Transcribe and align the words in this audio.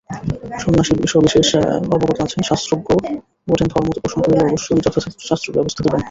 সন্ন্যাসী 0.61 0.93
সবিশেষ 1.07 1.49
অবগত 1.95 2.17
আছেন, 2.21 2.41
শাস্ত্রজ্ঞও 2.43 2.97
বটেন, 3.47 3.67
ধর্মত 3.73 3.95
প্রশ্ন 3.99 4.17
করিলে 4.21 4.43
অবশ্যই 4.45 4.81
যথাশাস্ত্র 4.85 5.49
ব্যবস্থা 5.51 5.81
দিবেন। 5.83 5.99